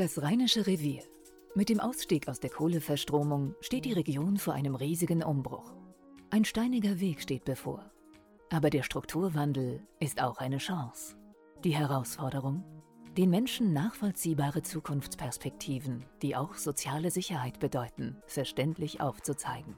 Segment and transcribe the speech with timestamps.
[0.00, 1.02] Das Rheinische Revier.
[1.54, 5.74] Mit dem Ausstieg aus der Kohleverstromung steht die Region vor einem riesigen Umbruch.
[6.30, 7.90] Ein steiniger Weg steht bevor.
[8.48, 11.16] Aber der Strukturwandel ist auch eine Chance.
[11.64, 12.64] Die Herausforderung?
[13.18, 19.76] Den Menschen nachvollziehbare Zukunftsperspektiven, die auch soziale Sicherheit bedeuten, verständlich aufzuzeigen.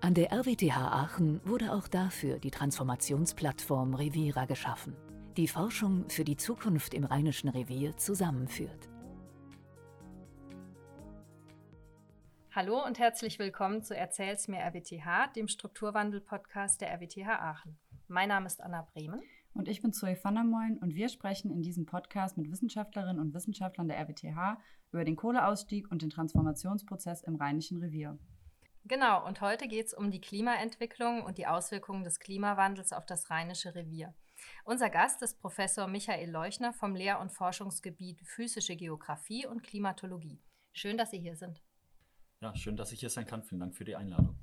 [0.00, 4.94] An der RWTH Aachen wurde auch dafür die Transformationsplattform Revira geschaffen,
[5.36, 8.93] die Forschung für die Zukunft im Rheinischen Revier zusammenführt.
[12.56, 17.76] Hallo und herzlich willkommen zu Erzähl's mir RWTH, dem Strukturwandel-Podcast der RWTH Aachen.
[18.06, 19.20] Mein Name ist Anna Bremen.
[19.54, 23.18] Und ich bin Zoe van der Moyn und wir sprechen in diesem Podcast mit Wissenschaftlerinnen
[23.18, 24.60] und Wissenschaftlern der RWTH
[24.92, 28.20] über den Kohleausstieg und den Transformationsprozess im Rheinischen Revier.
[28.84, 33.30] Genau, und heute geht es um die Klimaentwicklung und die Auswirkungen des Klimawandels auf das
[33.30, 34.14] Rheinische Revier.
[34.64, 40.40] Unser Gast ist Professor Michael Leuchner vom Lehr- und Forschungsgebiet Physische Geographie und Klimatologie.
[40.72, 41.60] Schön, dass Sie hier sind.
[42.40, 43.42] Ja, schön, dass ich hier sein kann.
[43.42, 44.38] Vielen Dank für die Einladung.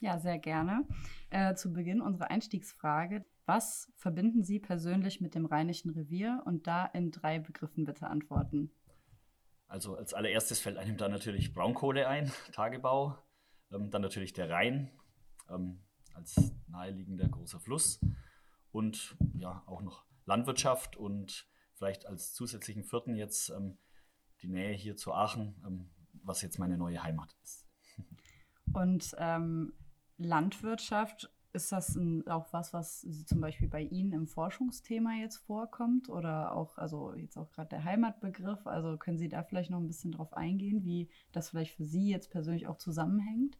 [0.00, 0.86] Ja, sehr gerne.
[1.30, 3.24] Äh, zu Beginn unsere Einstiegsfrage.
[3.46, 6.42] Was verbinden Sie persönlich mit dem Rheinischen Revier?
[6.44, 8.70] Und da in drei Begriffen bitte antworten.
[9.66, 13.18] Also als allererstes fällt einem da natürlich Braunkohle ein, Tagebau.
[13.72, 14.90] Ähm, dann natürlich der Rhein
[15.48, 15.80] ähm,
[16.14, 18.00] als naheliegender großer Fluss.
[18.72, 23.78] Und ja, auch noch Landwirtschaft und vielleicht als zusätzlichen vierten jetzt ähm,
[24.42, 25.90] die Nähe hier zu Aachen, ähm,
[26.24, 27.66] was jetzt meine neue Heimat ist.
[28.72, 29.72] Und ähm,
[30.16, 36.08] Landwirtschaft, ist das ein, auch was, was zum Beispiel bei Ihnen im Forschungsthema jetzt vorkommt?
[36.08, 39.86] Oder auch, also jetzt auch gerade der Heimatbegriff, also können Sie da vielleicht noch ein
[39.86, 43.56] bisschen drauf eingehen, wie das vielleicht für Sie jetzt persönlich auch zusammenhängt?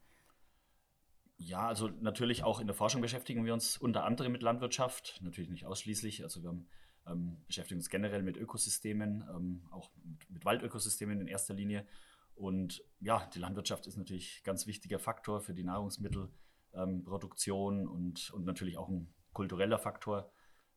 [1.36, 5.50] Ja, also natürlich auch in der Forschung beschäftigen wir uns unter anderem mit Landwirtschaft, natürlich
[5.50, 6.24] nicht ausschließlich.
[6.24, 6.66] Also wir haben,
[7.06, 11.86] ähm, beschäftigen uns generell mit Ökosystemen, ähm, auch mit, mit Waldökosystemen in erster Linie
[12.34, 18.30] und ja, die Landwirtschaft ist natürlich ein ganz wichtiger Faktor für die Nahrungsmittelproduktion ähm, und,
[18.32, 20.30] und natürlich auch ein kultureller Faktor.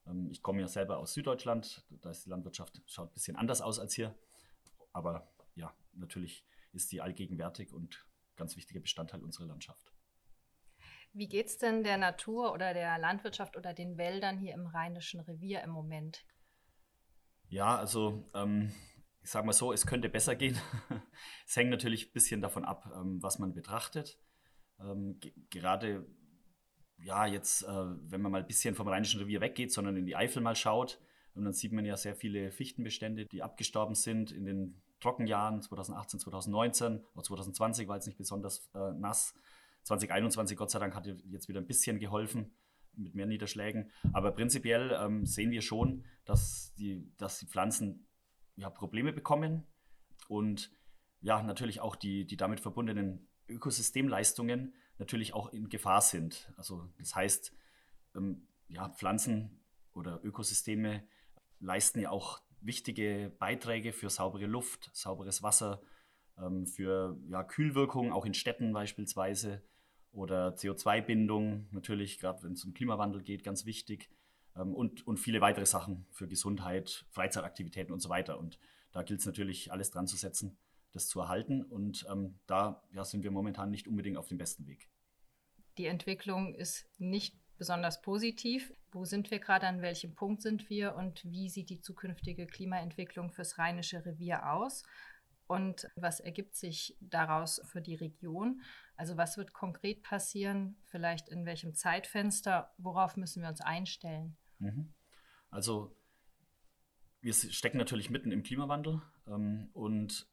[0.05, 3.61] Ähm, ich komme ja selber aus Süddeutschland, da ist die Landwirtschaft schaut ein bisschen anders
[3.61, 4.15] aus als hier.
[4.93, 9.91] Aber ja, natürlich ist die allgegenwärtig und ganz wichtiger Bestandteil unserer Landschaft.
[11.13, 15.19] Wie geht es denn der Natur oder der Landwirtschaft oder den Wäldern hier im Rheinischen
[15.21, 16.23] Revier im Moment?
[17.49, 18.71] Ja, also ähm,
[19.27, 20.57] ich sage mal so, es könnte besser gehen.
[21.45, 24.17] es hängt natürlich ein bisschen davon ab, ähm, was man betrachtet.
[24.79, 26.07] Ähm, gerade
[26.97, 30.15] ja, jetzt, äh, wenn man mal ein bisschen vom Rheinischen Revier weggeht, sondern in die
[30.15, 31.01] Eifel mal schaut,
[31.33, 36.21] und dann sieht man ja sehr viele Fichtenbestände, die abgestorben sind in den Trockenjahren 2018,
[36.21, 39.33] 2019 oder 2020 war jetzt nicht besonders äh, nass.
[39.83, 42.55] 2021, Gott sei Dank, hat jetzt wieder ein bisschen geholfen
[42.95, 43.91] mit mehr Niederschlägen.
[44.13, 48.06] Aber prinzipiell ähm, sehen wir schon, dass die, dass die Pflanzen
[48.57, 49.65] ja, Probleme bekommen
[50.27, 50.71] und
[51.21, 56.51] ja, natürlich auch die, die damit verbundenen Ökosystemleistungen natürlich auch in Gefahr sind.
[56.57, 57.53] Also das heißt,
[58.15, 59.63] ähm, ja, Pflanzen
[59.93, 61.07] oder Ökosysteme
[61.59, 65.81] leisten ja auch wichtige Beiträge für saubere Luft, sauberes Wasser,
[66.37, 69.63] ähm, für ja, Kühlwirkung, auch in Städten beispielsweise,
[70.11, 74.09] oder CO2-Bindung, natürlich, gerade wenn es um Klimawandel geht, ganz wichtig
[74.61, 78.39] und, und viele weitere Sachen für Gesundheit, Freizeitaktivitäten und so weiter.
[78.39, 78.59] Und
[78.91, 80.57] da gilt es natürlich, alles dran zu setzen,
[80.93, 81.63] das zu erhalten.
[81.63, 84.89] Und ähm, da ja, sind wir momentan nicht unbedingt auf dem besten Weg.
[85.77, 88.73] Die Entwicklung ist nicht besonders positiv.
[88.91, 93.31] Wo sind wir gerade, an welchem Punkt sind wir und wie sieht die zukünftige Klimaentwicklung
[93.31, 94.83] fürs Rheinische Revier aus?
[95.47, 98.61] Und was ergibt sich daraus für die Region?
[98.97, 100.75] Also was wird konkret passieren?
[100.85, 102.73] Vielleicht in welchem Zeitfenster?
[102.77, 104.35] Worauf müssen wir uns einstellen?
[104.59, 104.93] Mhm.
[105.49, 105.95] Also
[107.21, 110.27] wir stecken natürlich mitten im Klimawandel ähm, und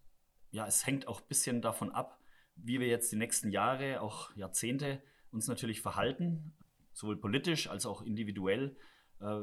[0.51, 2.21] ja, es hängt auch ein bisschen davon ab,
[2.57, 5.03] wie wir jetzt die nächsten Jahre, auch Jahrzehnte
[5.33, 6.53] uns natürlich verhalten,
[6.93, 8.77] sowohl politisch als auch individuell.
[9.21, 9.41] Äh,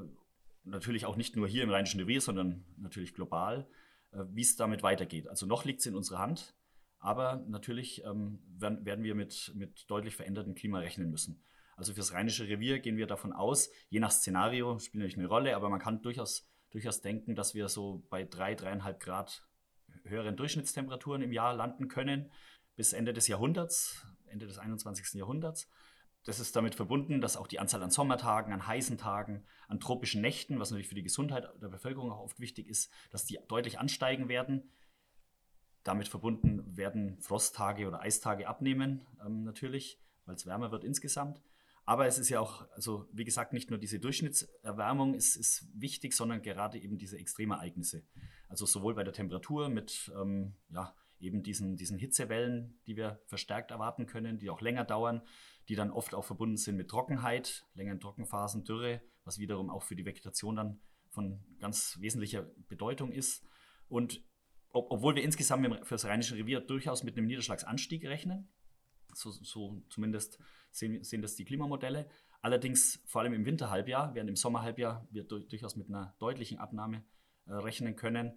[0.64, 3.67] natürlich auch nicht nur hier im Rheinischen Revier, sondern natürlich global,
[4.11, 5.28] äh, wie es damit weitergeht.
[5.28, 6.55] Also noch liegt es in unserer Hand,
[7.00, 11.44] aber natürlich ähm, werden, werden wir mit, mit deutlich verändertem Klima rechnen müssen.
[11.76, 15.56] Also fürs Rheinische Revier gehen wir davon aus, je nach Szenario spielt natürlich eine Rolle,
[15.56, 19.47] aber man kann durchaus, durchaus denken, dass wir so bei drei, dreieinhalb Grad
[20.03, 22.32] höheren Durchschnittstemperaturen im Jahr landen können
[22.76, 25.14] bis Ende des Jahrhunderts, Ende des 21.
[25.14, 25.70] Jahrhunderts.
[26.23, 30.22] Das ist damit verbunden, dass auch die Anzahl an Sommertagen, an heißen Tagen, an tropischen
[30.22, 33.79] Nächten, was natürlich für die Gesundheit der Bevölkerung auch oft wichtig ist, dass die deutlich
[33.79, 34.72] ansteigen werden.
[35.84, 41.41] Damit verbunden werden Frosttage oder Eistage abnehmen, ähm, natürlich, weil es wärmer wird insgesamt.
[41.91, 46.14] Aber es ist ja auch, also wie gesagt, nicht nur diese Durchschnittserwärmung ist, ist wichtig,
[46.14, 48.05] sondern gerade eben diese Extremereignisse.
[48.47, 53.72] Also sowohl bei der Temperatur mit ähm, ja, eben diesen, diesen Hitzewellen, die wir verstärkt
[53.72, 55.22] erwarten können, die auch länger dauern,
[55.67, 59.97] die dann oft auch verbunden sind mit Trockenheit, längeren Trockenphasen, Dürre, was wiederum auch für
[59.97, 60.79] die Vegetation dann
[61.09, 63.46] von ganz wesentlicher Bedeutung ist.
[63.90, 64.23] Und
[64.70, 68.47] ob, obwohl wir insgesamt für das Rheinische Revier durchaus mit einem Niederschlagsanstieg rechnen,
[69.13, 70.40] so, so zumindest
[70.72, 72.09] sehen, sehen, das die Klimamodelle.
[72.41, 77.03] Allerdings vor allem im Winterhalbjahr, während im Sommerhalbjahr wir durchaus mit einer deutlichen Abnahme
[77.46, 78.34] äh, rechnen können.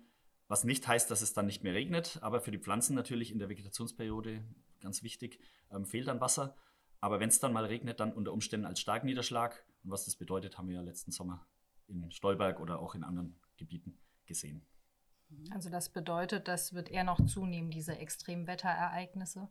[0.47, 3.39] Was nicht heißt, dass es dann nicht mehr regnet, aber für die Pflanzen natürlich in
[3.39, 4.45] der Vegetationsperiode
[4.81, 5.41] ganz wichtig,
[5.71, 6.55] ähm, fehlt dann Wasser.
[7.01, 9.65] Aber wenn es dann mal regnet, dann unter Umständen als Starkniederschlag.
[9.83, 11.47] Und was das bedeutet, haben wir ja letzten Sommer
[11.87, 14.67] in Stolberg oder auch in anderen Gebieten gesehen.
[15.51, 19.49] Also das bedeutet, das wird eher noch zunehmen, diese Extremwetterereignisse.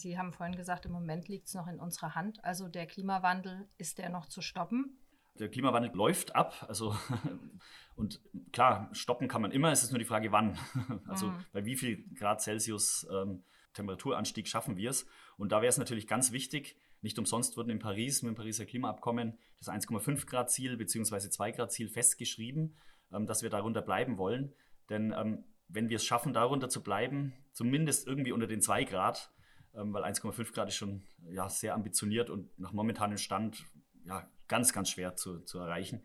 [0.00, 2.44] Sie haben vorhin gesagt, im Moment liegt es noch in unserer Hand.
[2.44, 4.98] Also der Klimawandel, ist der noch zu stoppen?
[5.38, 6.66] Der Klimawandel läuft ab.
[6.68, 6.96] Also,
[7.96, 8.20] und
[8.52, 10.58] klar, stoppen kann man immer, es ist nur die Frage, wann.
[11.06, 11.44] Also mhm.
[11.52, 13.44] bei wie viel Grad Celsius ähm,
[13.74, 15.06] Temperaturanstieg schaffen wir es.
[15.36, 18.66] Und da wäre es natürlich ganz wichtig, nicht umsonst wurden in Paris mit dem Pariser
[18.66, 21.30] Klimaabkommen das 1,5 Grad Ziel bzw.
[21.30, 22.76] 2 Grad Ziel festgeschrieben,
[23.12, 24.52] ähm, dass wir darunter bleiben wollen.
[24.88, 29.30] Denn ähm, wenn wir es schaffen, darunter zu bleiben, zumindest irgendwie unter den 2 Grad,
[29.72, 33.64] weil 1,5 Grad ist schon ja, sehr ambitioniert und nach momentanem Stand
[34.04, 36.02] ja, ganz, ganz schwer zu, zu erreichen,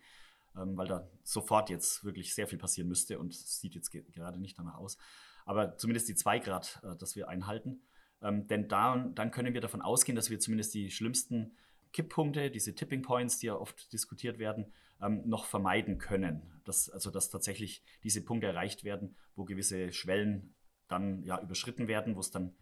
[0.56, 4.40] ähm, weil da sofort jetzt wirklich sehr viel passieren müsste und es sieht jetzt gerade
[4.40, 4.98] nicht danach aus.
[5.46, 7.82] Aber zumindest die 2 Grad, äh, dass wir einhalten.
[8.22, 11.56] Ähm, denn da, dann können wir davon ausgehen, dass wir zumindest die schlimmsten
[11.92, 16.62] Kipppunkte, diese Tipping Points, die ja oft diskutiert werden, ähm, noch vermeiden können.
[16.66, 20.56] Dass, also dass tatsächlich diese Punkte erreicht werden, wo gewisse Schwellen
[20.88, 22.56] dann ja überschritten werden, wo es dann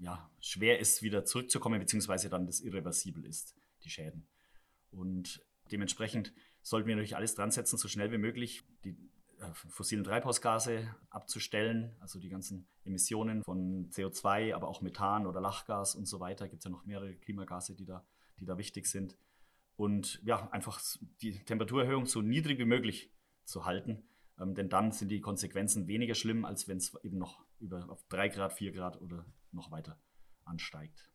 [0.00, 3.54] ja, schwer ist, wieder zurückzukommen, beziehungsweise dann das irreversibel ist,
[3.84, 4.26] die Schäden.
[4.90, 6.32] Und dementsprechend
[6.62, 8.96] sollten wir natürlich alles dran setzen, so schnell wie möglich die
[9.38, 15.94] äh, fossilen Treibhausgase abzustellen, also die ganzen Emissionen von CO2, aber auch Methan oder Lachgas
[15.94, 16.48] und so weiter.
[16.48, 18.04] Gibt es ja noch mehrere Klimagase, die da,
[18.38, 19.18] die da wichtig sind.
[19.76, 20.80] Und ja, einfach
[21.20, 23.10] die Temperaturerhöhung so niedrig wie möglich
[23.44, 24.02] zu halten,
[24.38, 28.02] ähm, denn dann sind die Konsequenzen weniger schlimm, als wenn es eben noch über auf
[28.08, 29.98] 3 Grad, 4 Grad oder noch weiter
[30.44, 31.10] ansteigt.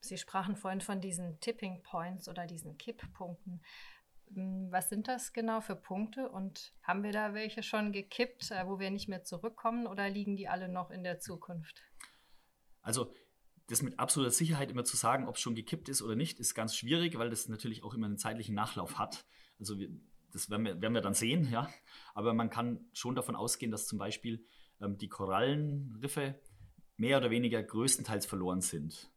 [0.00, 3.64] Sie sprachen vorhin von diesen Tipping Points oder diesen Kipppunkten.
[4.34, 8.66] Hm, was sind das genau für Punkte und haben wir da welche schon gekippt, äh,
[8.66, 11.82] wo wir nicht mehr zurückkommen oder liegen die alle noch in der Zukunft?
[12.82, 13.14] Also
[13.68, 16.54] das mit absoluter Sicherheit immer zu sagen, ob es schon gekippt ist oder nicht, ist
[16.54, 19.24] ganz schwierig, weil das natürlich auch immer einen zeitlichen Nachlauf hat.
[19.58, 19.88] Also wir,
[20.32, 21.70] das werden wir, werden wir, dann sehen, ja.
[22.12, 24.44] Aber man kann schon davon ausgehen, dass zum Beispiel
[24.80, 26.38] ähm, die Korallenriffe
[26.96, 29.10] mehr oder weniger größtenteils verloren sind.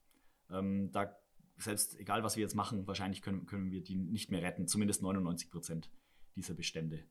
[0.49, 1.17] Ähm, da
[1.57, 5.01] selbst egal was wir jetzt machen, wahrscheinlich können, können wir die nicht mehr retten, zumindest
[5.01, 5.89] 99 Prozent
[6.35, 7.03] dieser Bestände.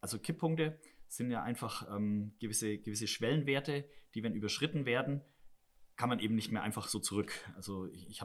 [0.00, 5.22] Also Kipppunkte sind ja einfach ähm, gewisse, gewisse Schwellenwerte, die, wenn überschritten werden,
[5.96, 7.32] kann man eben nicht mehr einfach so zurück.
[7.54, 8.20] Also ich, ich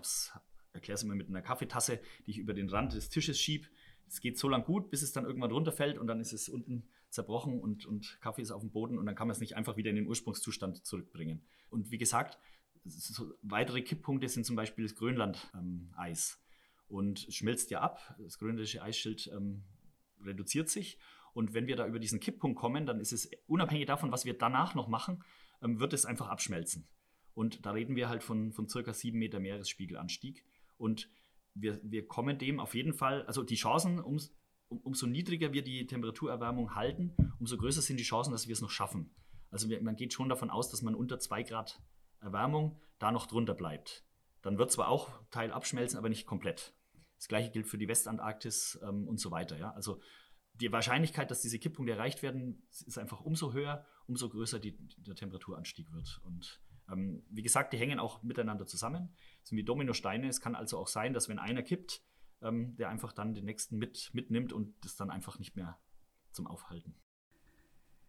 [0.74, 3.68] erkläre es immer mit einer Kaffeetasse, die ich über den Rand des Tisches schiebe.
[4.08, 6.88] Es geht so lang gut, bis es dann irgendwann runterfällt und dann ist es unten
[7.10, 9.78] zerbrochen und, und Kaffee ist auf dem Boden und dann kann man es nicht einfach
[9.78, 11.46] wieder in den Ursprungszustand zurückbringen.
[11.70, 12.38] Und wie gesagt,
[12.86, 16.38] so weitere Kipppunkte sind zum Beispiel das Grönland-Eis.
[16.40, 16.48] Ähm,
[16.90, 19.64] und schmilzt ja ab, das grönländische Eisschild ähm,
[20.24, 20.98] reduziert sich.
[21.34, 24.38] Und wenn wir da über diesen Kipppunkt kommen, dann ist es unabhängig davon, was wir
[24.38, 25.24] danach noch machen,
[25.62, 26.88] ähm, wird es einfach abschmelzen.
[27.38, 30.44] Und da reden wir halt von, von circa sieben Meter Meeresspiegelanstieg.
[30.76, 31.08] Und
[31.54, 34.20] wir, wir kommen dem auf jeden Fall, also die Chancen, um,
[34.70, 38.62] um, umso niedriger wir die Temperaturerwärmung halten, umso größer sind die Chancen, dass wir es
[38.62, 39.12] noch schaffen.
[39.52, 41.80] Also wir, man geht schon davon aus, dass man unter zwei Grad
[42.22, 44.04] Erwärmung da noch drunter bleibt.
[44.42, 46.74] Dann wird zwar auch Teil abschmelzen, aber nicht komplett.
[47.18, 49.60] Das gleiche gilt für die Westantarktis ähm, und so weiter.
[49.60, 49.74] Ja?
[49.74, 50.02] Also
[50.56, 55.14] die Wahrscheinlichkeit, dass diese Kipppunkte erreicht werden, ist einfach umso höher, umso größer die, der
[55.14, 56.20] Temperaturanstieg wird.
[56.24, 56.60] Und
[56.92, 59.10] ähm, wie gesagt, die hängen auch miteinander zusammen.
[59.44, 60.28] Sind wie Dominosteine.
[60.28, 62.02] Es kann also auch sein, dass wenn einer kippt,
[62.42, 65.78] ähm, der einfach dann den nächsten mit, mitnimmt und das dann einfach nicht mehr
[66.32, 66.96] zum Aufhalten.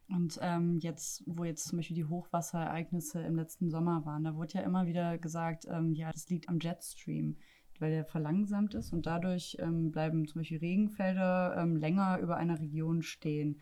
[0.09, 4.55] Und ähm, jetzt, wo jetzt zum Beispiel die Hochwasserereignisse im letzten Sommer waren, da wurde
[4.55, 7.37] ja immer wieder gesagt, ähm, ja, das liegt am Jetstream,
[7.79, 12.59] weil der verlangsamt ist und dadurch ähm, bleiben zum Beispiel Regenfelder ähm, länger über einer
[12.59, 13.61] Region stehen.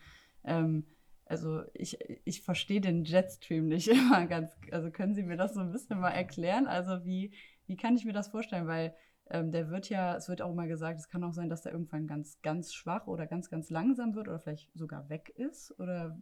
[1.27, 4.57] Also ich, ich verstehe den Jetstream nicht immer ganz.
[4.71, 6.67] Also können Sie mir das so ein bisschen mal erklären?
[6.67, 7.35] Also wie,
[7.67, 8.67] wie kann ich mir das vorstellen?
[8.67, 8.95] Weil
[9.29, 11.73] ähm, der wird ja, es wird auch immer gesagt, es kann auch sein, dass der
[11.73, 15.79] irgendwann ganz, ganz schwach oder ganz, ganz langsam wird oder vielleicht sogar weg ist.
[15.79, 16.17] Oder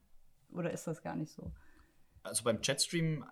[0.55, 1.53] oder ist das gar nicht so?
[2.23, 3.25] Also beim Jetstream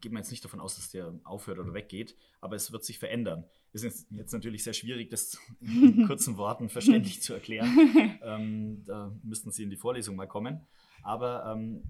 [0.00, 2.98] geht man jetzt nicht davon aus, dass der aufhört oder weggeht, aber es wird sich
[2.98, 3.48] verändern.
[3.76, 7.68] Es ist jetzt natürlich sehr schwierig, das in kurzen Worten verständlich zu erklären.
[8.22, 10.66] Ähm, da müssten Sie in die Vorlesung mal kommen.
[11.02, 11.84] Aber ähm,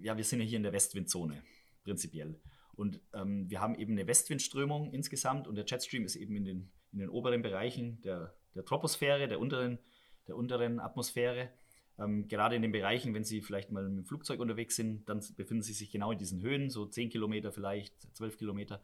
[0.00, 1.42] ja, wir sind ja hier in der Westwindzone,
[1.84, 2.40] prinzipiell.
[2.74, 6.70] Und ähm, wir haben eben eine Westwindströmung insgesamt und der Jetstream ist eben in den,
[6.92, 9.78] in den oberen Bereichen der, der Troposphäre, der unteren,
[10.26, 11.50] der unteren Atmosphäre.
[11.98, 15.20] Ähm, gerade in den Bereichen, wenn Sie vielleicht mal mit dem Flugzeug unterwegs sind, dann
[15.36, 18.80] befinden Sie sich genau in diesen Höhen, so 10 Kilometer vielleicht, 12 Kilometer.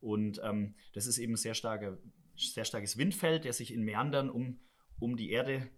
[0.00, 1.98] Und ähm, das ist eben ein sehr, starker,
[2.36, 4.60] sehr starkes Windfeld, der sich in Meandern um,
[4.98, 5.68] um die Erde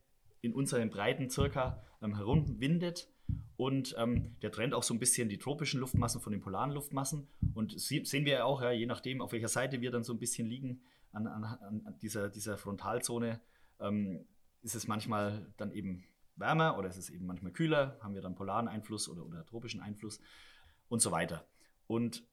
[0.40, 3.08] in unseren Breiten circa ähm, herumwindet.
[3.56, 7.28] Und ähm, der trennt auch so ein bisschen die tropischen Luftmassen von den polaren Luftmassen.
[7.54, 10.18] Und sehen wir ja auch, ja, je nachdem, auf welcher Seite wir dann so ein
[10.18, 10.80] bisschen liegen
[11.12, 13.40] an, an, an dieser, dieser Frontalzone,
[13.80, 14.26] ähm,
[14.62, 16.04] ist es manchmal dann eben
[16.36, 19.80] wärmer oder ist es eben manchmal kühler, haben wir dann polaren Einfluss oder, oder tropischen
[19.80, 20.20] Einfluss
[20.88, 21.46] und so weiter.
[21.86, 22.24] Und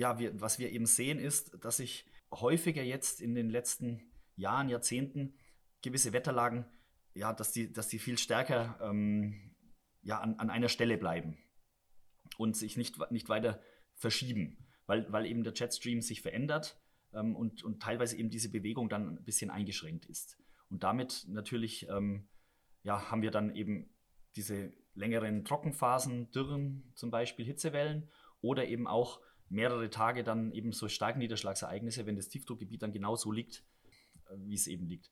[0.00, 4.00] ja, wir, was wir eben sehen ist, dass sich häufiger jetzt in den letzten
[4.34, 5.34] Jahren, Jahrzehnten
[5.82, 6.64] gewisse Wetterlagen,
[7.12, 9.54] ja, dass die, dass die viel stärker ähm,
[10.00, 11.36] ja, an, an einer Stelle bleiben
[12.38, 13.60] und sich nicht, nicht weiter
[13.94, 16.80] verschieben, weil, weil eben der Jetstream sich verändert
[17.12, 20.38] ähm, und, und teilweise eben diese Bewegung dann ein bisschen eingeschränkt ist.
[20.70, 22.26] Und damit natürlich ähm,
[22.84, 23.94] ja, haben wir dann eben
[24.34, 28.08] diese längeren Trockenphasen, Dürren, zum Beispiel Hitzewellen
[28.40, 33.30] oder eben auch mehrere Tage dann eben so starke Niederschlagsereignisse, wenn das Tiefdruckgebiet dann genauso
[33.32, 33.64] liegt,
[34.28, 35.10] äh, wie es eben liegt.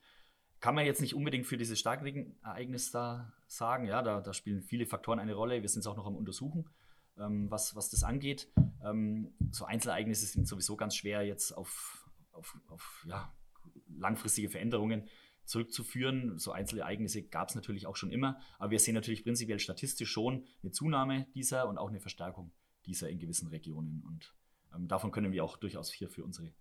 [0.60, 4.86] Kann man jetzt nicht unbedingt für dieses Starkregenereignis da sagen, ja, da, da, spielen viele
[4.86, 5.62] Faktoren eine Rolle.
[5.62, 6.68] Wir sind es auch noch am Untersuchen,
[7.16, 8.48] ähm, was, was das angeht.
[8.84, 13.32] Ähm, so Einzelereignisse sind sowieso ganz schwer jetzt auf, auf, auf ja,
[13.88, 15.08] langfristige Veränderungen
[15.44, 16.38] zurückzuführen.
[16.38, 20.44] So Einzelereignisse gab es natürlich auch schon immer, aber wir sehen natürlich prinzipiell statistisch schon
[20.62, 22.52] eine Zunahme dieser und auch eine Verstärkung
[22.88, 24.02] dieser in gewissen Regionen.
[24.06, 24.34] Und
[24.74, 26.52] ähm, davon können wir auch durchaus hier für unsere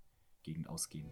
[0.43, 1.09] Gegend ausgehen.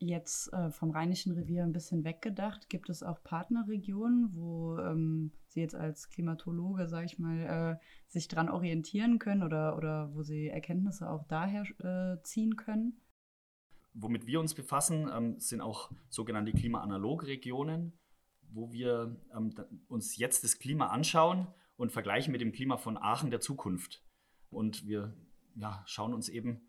[0.00, 5.60] Jetzt äh, vom Rheinischen Revier ein bisschen weggedacht, gibt es auch Partnerregionen, wo ähm, Sie
[5.60, 10.48] jetzt als Klimatologe, sage ich mal, äh, sich dran orientieren können oder, oder wo Sie
[10.48, 13.00] Erkenntnisse auch daher äh, ziehen können?
[13.92, 17.98] Womit wir uns befassen, ähm, sind auch sogenannte Klimaanalogregionen,
[18.50, 19.54] wo wir ähm,
[19.88, 24.02] uns jetzt das Klima anschauen und vergleichen mit dem Klima von Aachen der Zukunft.
[24.50, 25.14] Und wir
[25.54, 26.60] ja, schauen uns eben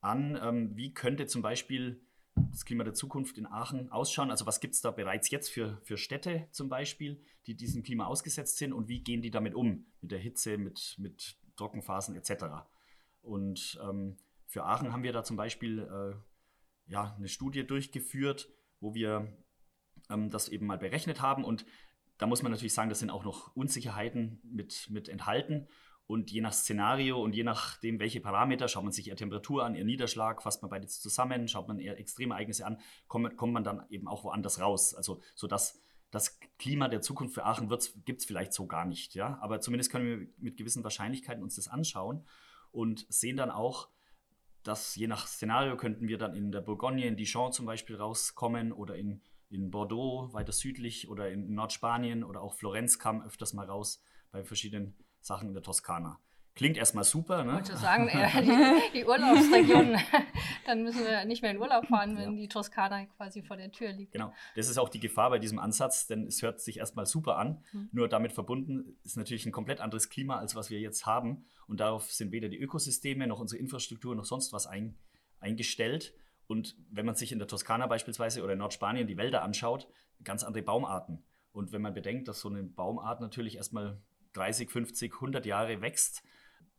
[0.00, 2.00] an, ähm, wie könnte zum Beispiel
[2.34, 4.30] das Klima der Zukunft in Aachen ausschauen?
[4.30, 8.06] Also was gibt es da bereits jetzt für, für Städte zum Beispiel, die diesem Klima
[8.06, 12.44] ausgesetzt sind und wie gehen die damit um, mit der Hitze, mit, mit Trockenphasen etc.
[13.22, 14.16] Und ähm,
[14.46, 18.48] für Aachen haben wir da zum Beispiel äh, ja, eine Studie durchgeführt,
[18.80, 19.36] wo wir
[20.10, 21.64] ähm, das eben mal berechnet haben und
[22.18, 25.68] da muss man natürlich sagen, da sind auch noch Unsicherheiten mit, mit enthalten.
[26.06, 29.74] Und je nach Szenario und je nachdem, welche Parameter, schaut man sich eher Temperatur an,
[29.74, 33.84] eher Niederschlag, fasst man beides zusammen, schaut man eher Extremereignisse an, kommt, kommt man dann
[33.90, 34.94] eben auch woanders raus.
[34.94, 35.82] Also so dass
[36.12, 37.68] das Klima der Zukunft für Aachen
[38.04, 39.14] gibt es vielleicht so gar nicht.
[39.14, 39.38] Ja?
[39.40, 42.24] Aber zumindest können wir mit gewissen Wahrscheinlichkeiten uns das anschauen
[42.70, 43.88] und sehen dann auch,
[44.62, 48.72] dass je nach Szenario könnten wir dann in der Bourgogne, in Dijon zum Beispiel rauskommen
[48.72, 49.22] oder in,
[49.56, 54.44] in Bordeaux weiter südlich oder in Nordspanien oder auch Florenz kam öfters mal raus bei
[54.44, 56.20] verschiedenen Sachen in der Toskana.
[56.54, 57.50] Klingt erstmal super, ne?
[57.50, 59.98] Ich wollte sagen, ja, die, die Urlaubsregion,
[60.66, 62.40] dann müssen wir nicht mehr in Urlaub fahren, wenn ja.
[62.40, 64.12] die Toskana quasi vor der Tür liegt.
[64.12, 67.36] Genau, das ist auch die Gefahr bei diesem Ansatz, denn es hört sich erstmal super
[67.36, 67.62] an.
[67.72, 67.90] Mhm.
[67.92, 71.44] Nur damit verbunden ist natürlich ein komplett anderes Klima, als was wir jetzt haben.
[71.66, 74.96] Und darauf sind weder die Ökosysteme noch unsere Infrastruktur noch sonst was ein,
[75.40, 76.14] eingestellt.
[76.46, 79.88] Und wenn man sich in der Toskana beispielsweise oder in Nordspanien die Wälder anschaut,
[80.22, 81.24] ganz andere Baumarten.
[81.52, 84.00] Und wenn man bedenkt, dass so eine Baumart natürlich erstmal
[84.34, 86.22] 30, 50, 100 Jahre wächst,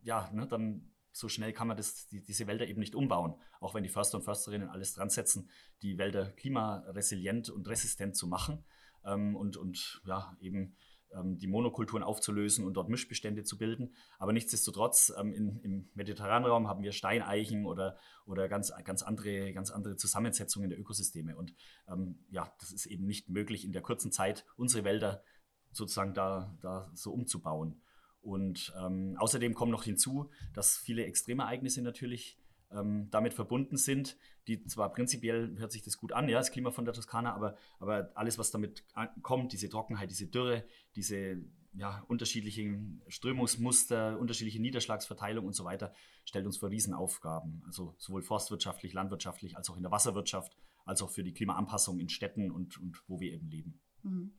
[0.02, 3.36] ja, ne, dann so schnell kann man das, die, diese Wälder eben nicht umbauen.
[3.60, 5.50] Auch wenn die Förster und Försterinnen alles dran setzen,
[5.82, 8.64] die Wälder klimaresilient und resistent zu machen
[9.04, 10.76] ähm, und, und ja, eben
[11.24, 13.96] die Monokulturen aufzulösen und dort Mischbestände zu bilden.
[14.20, 19.54] Aber nichtsdestotrotz, ähm, in, im mediterranen Raum haben wir Steineichen oder, oder ganz, ganz, andere,
[19.54, 21.36] ganz andere Zusammensetzungen der Ökosysteme.
[21.36, 21.56] Und
[21.88, 25.24] ähm, ja, das ist eben nicht möglich, in der kurzen Zeit unsere Wälder
[25.72, 27.82] sozusagen da, da so umzubauen.
[28.22, 32.38] Und ähm, außerdem kommt noch hinzu, dass viele Extremereignisse natürlich
[32.72, 36.72] ähm, damit verbunden sind, die zwar prinzipiell hört sich das gut an, ja, das Klima
[36.72, 38.84] von der Toskana, aber, aber alles, was damit
[39.22, 41.44] kommt, diese Trockenheit, diese Dürre, diese
[41.74, 45.94] ja, unterschiedlichen Strömungsmuster, unterschiedliche Niederschlagsverteilung und so weiter,
[46.26, 47.62] stellt uns vor Riesenaufgaben.
[47.66, 52.10] Also sowohl forstwirtschaftlich, landwirtschaftlich, als auch in der Wasserwirtschaft, als auch für die Klimaanpassung in
[52.10, 53.80] Städten und, und wo wir eben leben.
[54.04, 54.34] Mhm.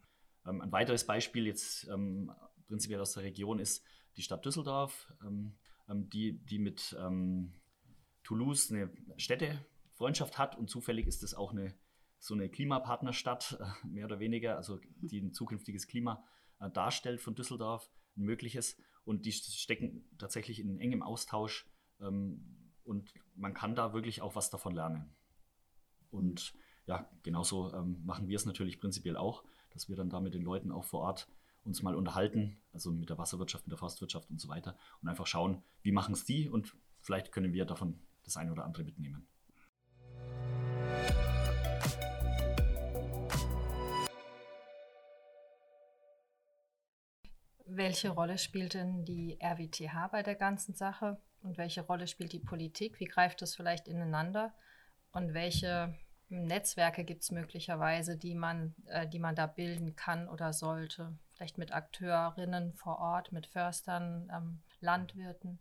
[0.46, 2.32] Ähm, ein weiteres Beispiel jetzt ähm,
[2.66, 3.84] prinzipiell aus der Region ist
[4.16, 5.54] die Stadt Düsseldorf, ähm,
[5.88, 7.52] ähm, die, die mit ähm,
[8.28, 11.74] Toulouse eine Städtefreundschaft hat und zufällig ist es auch eine,
[12.18, 16.22] so eine Klimapartnerstadt, äh, mehr oder weniger, also die ein zukünftiges Klima
[16.60, 18.76] äh, darstellt von Düsseldorf, ein mögliches.
[19.04, 21.66] Und die stecken tatsächlich in engem Austausch
[22.00, 25.16] ähm, und man kann da wirklich auch was davon lernen.
[26.10, 26.52] Und
[26.84, 30.42] ja, genauso ähm, machen wir es natürlich prinzipiell auch, dass wir dann da mit den
[30.42, 31.28] Leuten auch vor Ort
[31.64, 35.26] uns mal unterhalten, also mit der Wasserwirtschaft, mit der Forstwirtschaft und so weiter und einfach
[35.26, 39.26] schauen, wie machen es die und vielleicht können wir davon das eine oder andere mitnehmen.
[47.70, 52.40] Welche Rolle spielt denn die RWTH bei der ganzen Sache und welche Rolle spielt die
[52.40, 52.98] Politik?
[52.98, 54.54] Wie greift das vielleicht ineinander
[55.12, 55.94] und welche
[56.28, 61.16] Netzwerke gibt es möglicherweise, die man, äh, die man da bilden kann oder sollte?
[61.34, 65.60] Vielleicht mit Akteurinnen vor Ort, mit Förstern, ähm, Landwirten.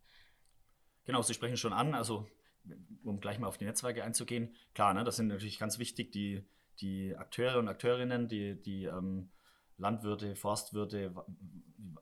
[1.05, 2.27] Genau, Sie sprechen schon an, also
[3.03, 4.55] um gleich mal auf die Netzwerke einzugehen.
[4.74, 6.47] Klar, ne, das sind natürlich ganz wichtig, die,
[6.81, 9.29] die Akteure und Akteurinnen, die, die ähm,
[9.77, 11.13] Landwirte, Forstwirte,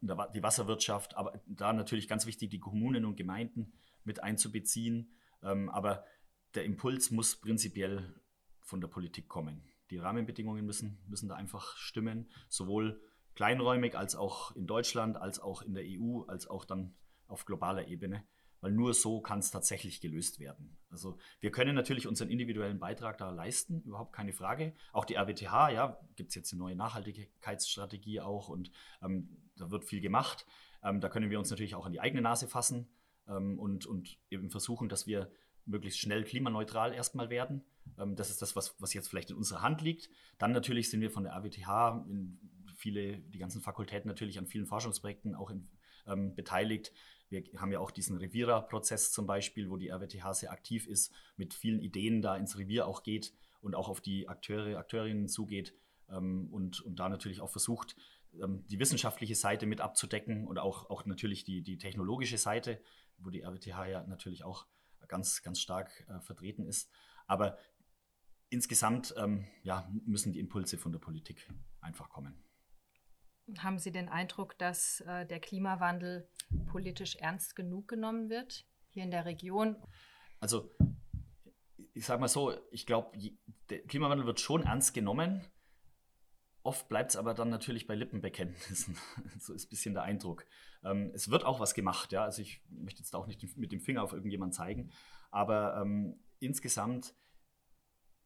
[0.02, 5.14] die Wasserwirtschaft, aber da natürlich ganz wichtig, die Kommunen und Gemeinden mit einzubeziehen.
[5.44, 6.06] Ähm, aber
[6.54, 8.16] der Impuls muss prinzipiell
[8.62, 9.64] von der Politik kommen.
[9.92, 13.02] Die Rahmenbedingungen müssen, müssen da einfach stimmen, sowohl
[13.36, 16.96] kleinräumig als auch in Deutschland, als auch in der EU, als auch dann
[17.28, 18.26] auf globaler Ebene,
[18.66, 20.76] weil nur so kann es tatsächlich gelöst werden.
[20.90, 24.74] Also wir können natürlich unseren individuellen Beitrag da leisten, überhaupt keine Frage.
[24.92, 28.72] Auch die RWTH, ja, gibt es jetzt eine neue Nachhaltigkeitsstrategie auch und
[29.04, 30.48] ähm, da wird viel gemacht.
[30.82, 32.88] Ähm, da können wir uns natürlich auch an die eigene Nase fassen
[33.28, 35.30] ähm, und, und eben versuchen, dass wir
[35.66, 37.64] möglichst schnell klimaneutral erstmal werden.
[38.00, 40.10] Ähm, das ist das, was, was jetzt vielleicht in unserer Hand liegt.
[40.40, 42.40] Dann natürlich sind wir von der RWTH in
[42.76, 45.70] viele, die ganzen Fakultäten natürlich an vielen Forschungsprojekten auch in,
[46.08, 46.92] ähm, beteiligt.
[47.44, 51.54] Wir haben ja auch diesen Revierer-Prozess zum Beispiel, wo die RWTH sehr aktiv ist, mit
[51.54, 55.74] vielen Ideen da ins Revier auch geht und auch auf die Akteure, Akteurinnen zugeht
[56.10, 57.96] ähm, und, und da natürlich auch versucht,
[58.42, 62.82] ähm, die wissenschaftliche Seite mit abzudecken und auch, auch natürlich die, die technologische Seite,
[63.18, 64.68] wo die RWTH ja natürlich auch
[65.08, 66.90] ganz, ganz stark äh, vertreten ist.
[67.28, 67.58] Aber
[68.50, 71.50] insgesamt ähm, ja, müssen die Impulse von der Politik
[71.82, 72.45] einfach kommen.
[73.60, 76.28] Haben Sie den Eindruck, dass äh, der Klimawandel
[76.66, 79.76] politisch ernst genug genommen wird hier in der Region?
[80.40, 80.76] Also
[81.94, 83.18] ich sage mal so, ich glaube,
[83.70, 85.46] der Klimawandel wird schon ernst genommen.
[86.64, 88.98] Oft bleibt es aber dann natürlich bei Lippenbekenntnissen.
[89.40, 90.46] so ist ein bisschen der Eindruck.
[90.84, 92.24] Ähm, es wird auch was gemacht, ja.
[92.24, 94.92] Also ich möchte jetzt auch nicht mit dem Finger auf irgendjemanden zeigen,
[95.32, 97.16] aber ähm, insgesamt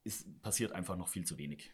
[0.04, 1.74] ist, passiert einfach noch viel zu wenig.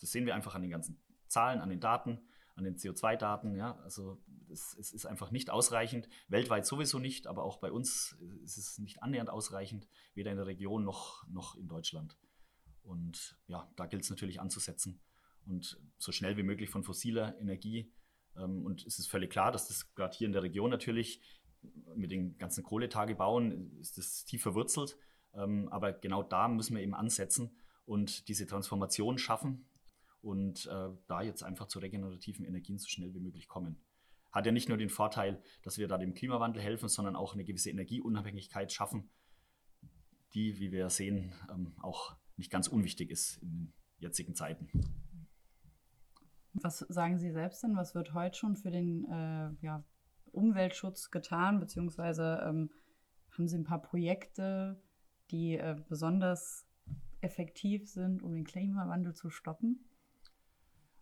[0.00, 2.20] Das sehen wir einfach an den ganzen Zahlen, an den Daten,
[2.60, 3.56] an den CO2-Daten.
[3.56, 3.78] Ja.
[3.80, 6.08] Also es, es, ist einfach nicht ausreichend.
[6.28, 10.46] Weltweit sowieso nicht, aber auch bei uns ist es nicht annähernd ausreichend, weder in der
[10.46, 12.16] Region noch, noch in Deutschland.
[12.82, 15.00] Und ja, da gilt es natürlich anzusetzen
[15.46, 17.92] und so schnell wie möglich von fossiler Energie.
[18.36, 21.20] Ähm, und es ist völlig klar, dass das gerade hier in der Region natürlich
[21.94, 24.96] mit den ganzen Kohletagebauen ist das tief verwurzelt.
[25.34, 29.66] Ähm, aber genau da müssen wir eben ansetzen und diese Transformation schaffen
[30.22, 33.80] und äh, da jetzt einfach zu regenerativen Energien so schnell wie möglich kommen.
[34.32, 37.44] Hat ja nicht nur den Vorteil, dass wir da dem Klimawandel helfen, sondern auch eine
[37.44, 39.10] gewisse Energieunabhängigkeit schaffen,
[40.34, 44.68] die, wie wir sehen, ähm, auch nicht ganz unwichtig ist in den jetzigen Zeiten.
[46.52, 47.76] Was sagen Sie selbst denn?
[47.76, 49.84] Was wird heute schon für den äh, ja,
[50.32, 51.60] Umweltschutz getan?
[51.60, 52.70] Beziehungsweise ähm,
[53.30, 54.80] haben Sie ein paar Projekte,
[55.30, 56.66] die äh, besonders
[57.20, 59.84] effektiv sind, um den Klimawandel zu stoppen?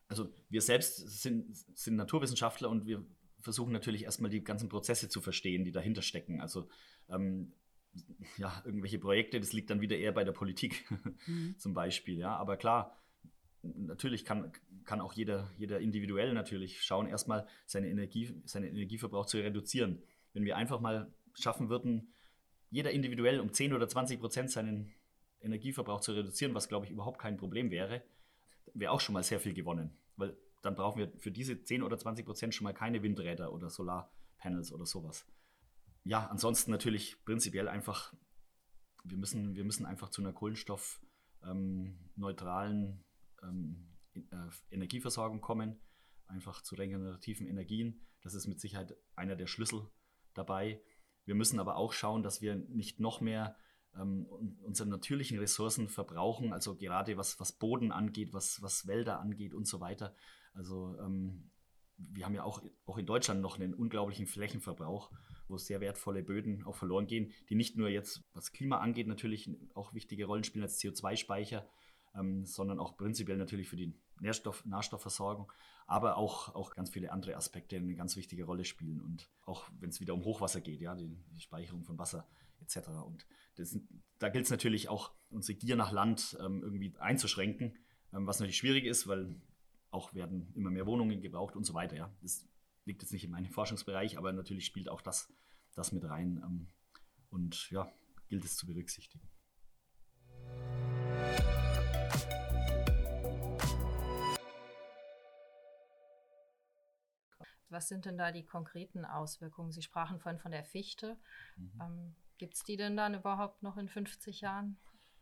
[0.09, 3.05] Also wir selbst sind, sind Naturwissenschaftler und wir
[3.41, 6.41] versuchen natürlich erstmal die ganzen Prozesse zu verstehen, die dahinter stecken.
[6.41, 6.69] Also
[7.09, 7.53] ähm,
[8.37, 10.85] ja, irgendwelche Projekte, das liegt dann wieder eher bei der Politik
[11.27, 11.57] mhm.
[11.59, 12.19] zum Beispiel.
[12.19, 12.97] Ja, aber klar,
[13.63, 14.53] natürlich kann,
[14.85, 20.03] kann auch jeder, jeder individuell natürlich schauen, erstmal seine Energie, seinen Energieverbrauch zu reduzieren.
[20.33, 22.13] Wenn wir einfach mal schaffen würden,
[22.71, 24.93] jeder individuell um 10 oder 20 Prozent seinen
[25.41, 28.03] Energieverbrauch zu reduzieren, was glaube ich überhaupt kein Problem wäre,
[28.75, 29.97] wäre auch schon mal sehr viel gewonnen.
[30.17, 33.71] Weil dann brauchen wir für diese 10 oder 20 Prozent schon mal keine Windräder oder
[33.71, 35.27] Solarpanels oder sowas.
[36.05, 38.15] Ja, ansonsten natürlich prinzipiell einfach,
[39.05, 43.05] wir müssen, wir müssen einfach zu einer kohlenstoffneutralen
[43.43, 45.81] ähm, äh, Energieversorgung kommen,
[46.27, 48.05] einfach zu regenerativen Energien.
[48.23, 49.89] Das ist mit Sicherheit einer der Schlüssel
[50.35, 50.83] dabei.
[51.25, 53.57] Wir müssen aber auch schauen, dass wir nicht noch mehr
[53.99, 54.27] ähm,
[54.63, 59.67] unsere natürlichen Ressourcen verbrauchen, also gerade was, was Boden angeht, was, was Wälder angeht und
[59.67, 60.15] so weiter.
[60.55, 61.51] Also ähm,
[61.97, 65.11] wir haben ja auch, auch in Deutschland noch einen unglaublichen Flächenverbrauch,
[65.49, 69.51] wo sehr wertvolle Böden auch verloren gehen, die nicht nur jetzt, was Klima angeht, natürlich
[69.75, 71.69] auch wichtige Rollen spielen als CO2-Speicher,
[72.15, 75.51] ähm, sondern auch prinzipiell natürlich für die Nährstoff, Nahstoffversorgung,
[75.87, 79.01] aber auch, auch ganz viele andere Aspekte eine ganz wichtige Rolle spielen.
[79.01, 82.29] Und auch wenn es wieder um Hochwasser geht, ja, die, die Speicherung von Wasser
[82.61, 82.89] etc.
[83.05, 83.79] Und das,
[84.19, 87.77] da gilt es natürlich auch, unsere Gier nach Land ähm, irgendwie einzuschränken,
[88.13, 89.35] ähm, was natürlich schwierig ist, weil
[89.91, 91.97] auch werden immer mehr Wohnungen gebraucht und so weiter.
[91.97, 92.11] Ja.
[92.23, 92.47] Das
[92.85, 95.33] liegt jetzt nicht in meinem Forschungsbereich, aber natürlich spielt auch das,
[95.75, 96.43] das mit rein.
[96.45, 96.69] Ähm,
[97.31, 97.91] und ja,
[98.29, 99.29] gilt es zu berücksichtigen.
[107.71, 109.73] Was sind denn da die konkreten Auswirkungen?
[109.73, 111.19] Sie sprachen vorhin von der Fichte.
[111.57, 111.81] Mhm.
[111.81, 114.79] Ähm, Gibt es die denn dann überhaupt noch in 50 Jahren?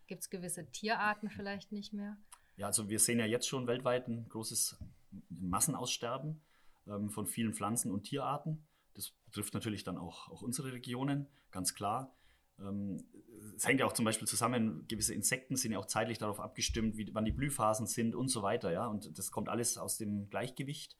[0.06, 2.16] Gibt es gewisse Tierarten vielleicht nicht mehr?
[2.56, 4.78] Ja, also wir sehen ja jetzt schon weltweit ein großes
[5.28, 6.42] Massenaussterben
[6.86, 8.66] ähm, von vielen Pflanzen- und Tierarten.
[8.94, 12.14] Das betrifft natürlich dann auch, auch unsere Regionen, ganz klar.
[12.58, 13.04] Ähm,
[13.56, 16.96] es hängt ja auch zum Beispiel zusammen, gewisse Insekten sind ja auch zeitlich darauf abgestimmt,
[16.96, 18.72] wie, wann die Blühphasen sind und so weiter.
[18.72, 18.86] Ja?
[18.86, 20.96] Und das kommt alles aus dem Gleichgewicht.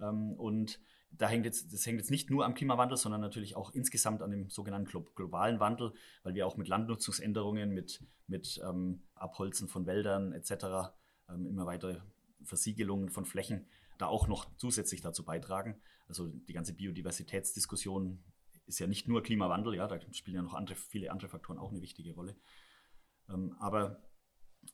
[0.00, 0.80] Ähm, und
[1.18, 4.30] da hängt jetzt, das hängt jetzt nicht nur am Klimawandel, sondern natürlich auch insgesamt an
[4.30, 10.32] dem sogenannten globalen Wandel, weil wir auch mit Landnutzungsänderungen, mit, mit ähm, Abholzen von Wäldern
[10.32, 10.92] etc.,
[11.28, 12.00] ähm, immer weitere
[12.42, 13.66] Versiegelungen von Flächen
[13.98, 15.80] da auch noch zusätzlich dazu beitragen.
[16.08, 18.22] Also die ganze Biodiversitätsdiskussion
[18.66, 21.70] ist ja nicht nur Klimawandel, ja, da spielen ja noch andere, viele andere Faktoren auch
[21.70, 22.36] eine wichtige Rolle.
[23.28, 24.02] Ähm, aber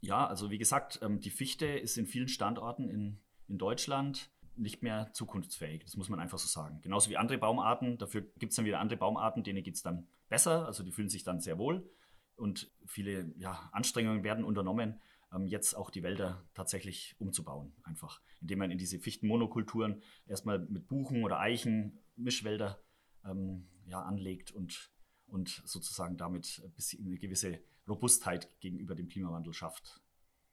[0.01, 4.83] ja, also wie gesagt, ähm, die Fichte ist in vielen Standorten in, in Deutschland nicht
[4.83, 5.85] mehr zukunftsfähig.
[5.85, 6.81] Das muss man einfach so sagen.
[6.83, 7.99] Genauso wie andere Baumarten.
[7.99, 10.67] Dafür gibt es dann wieder andere Baumarten, denen geht es dann besser.
[10.67, 11.89] Also die fühlen sich dann sehr wohl.
[12.37, 15.01] Und viele ja, Anstrengungen werden unternommen,
[15.33, 17.73] ähm, jetzt auch die Wälder tatsächlich umzubauen.
[17.83, 22.81] Einfach, indem man in diese Fichtenmonokulturen erstmal mit Buchen oder Eichen Mischwälder
[23.25, 24.91] ähm, ja, anlegt und,
[25.27, 30.03] und sozusagen damit ein eine gewisse Robustheit gegenüber dem Klimawandel schafft.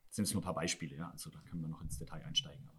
[0.07, 1.11] Das sind jetzt nur ein paar Beispiele, ja.
[1.11, 2.67] Also da können wir noch ins Detail einsteigen.
[2.67, 2.78] Aber.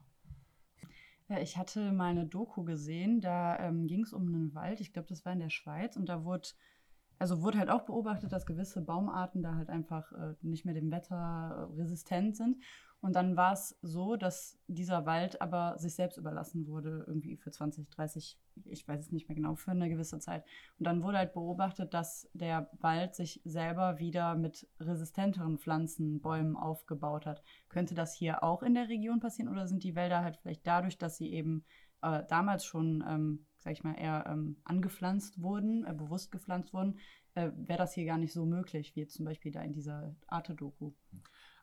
[1.31, 4.93] Ja, ich hatte mal eine Doku gesehen, da ähm, ging es um einen Wald, ich
[4.93, 6.49] glaube, das war in der Schweiz, und da wurde,
[7.21, 10.91] also wurde halt auch beobachtet, dass gewisse Baumarten da halt einfach äh, nicht mehr dem
[10.91, 12.57] Wetter äh, resistent sind.
[13.03, 17.51] Und dann war es so, dass dieser Wald aber sich selbst überlassen wurde, irgendwie für
[17.51, 20.45] 20, 30, ich weiß es nicht mehr genau, für eine gewisse Zeit.
[20.79, 26.57] Und dann wurde halt beobachtet, dass der Wald sich selber wieder mit resistenteren Pflanzen, Bäumen
[26.57, 27.43] aufgebaut hat.
[27.71, 30.99] Könnte das hier auch in der Region passieren oder sind die Wälder halt vielleicht dadurch,
[30.99, 31.65] dass sie eben
[32.03, 36.99] äh, damals schon, ähm, sag ich mal, eher ähm, angepflanzt wurden, äh, bewusst gepflanzt wurden,
[37.35, 40.93] äh, wäre das hier gar nicht so möglich, wie zum Beispiel da in dieser Arte-Doku?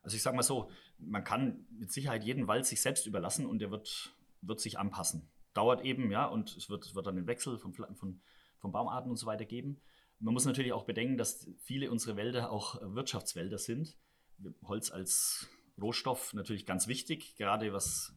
[0.04, 3.60] Also ich sage mal so, man kann mit Sicherheit jeden Wald sich selbst überlassen und
[3.60, 5.30] der wird, wird sich anpassen.
[5.54, 8.22] Dauert eben, ja, und es wird, wird dann einen Wechsel von, von,
[8.58, 9.82] von Baumarten und so weiter geben.
[10.20, 13.98] Man muss natürlich auch bedenken, dass viele unserer Wälder auch Wirtschaftswälder sind.
[14.64, 15.48] Holz als
[15.80, 18.16] Rohstoff natürlich ganz wichtig, gerade was,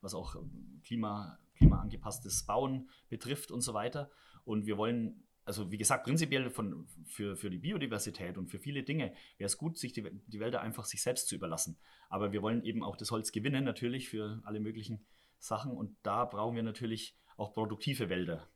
[0.00, 0.36] was auch
[0.84, 4.10] Klima, klimaangepasstes Bauen betrifft und so weiter.
[4.44, 8.82] Und wir wollen also wie gesagt, prinzipiell von, für, für die Biodiversität und für viele
[8.82, 11.78] Dinge wäre es gut, sich die, die Wälder einfach sich selbst zu überlassen.
[12.10, 15.06] Aber wir wollen eben auch das Holz gewinnen, natürlich für alle möglichen
[15.38, 15.72] Sachen.
[15.72, 18.46] Und da brauchen wir natürlich auch produktive Wälder.